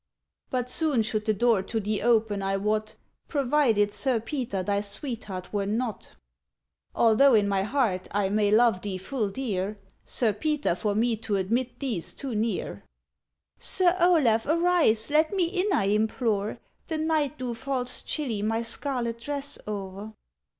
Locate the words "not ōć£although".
5.67-7.37